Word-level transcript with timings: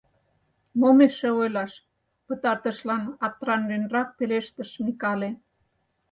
—Мом 0.79 0.97
эше 1.07 1.29
ойлаш?— 1.41 1.73
пытартышлан 2.25 3.03
аптраненрак 3.25 4.09
пелештыш 4.17 4.69
Микале. 4.85 5.29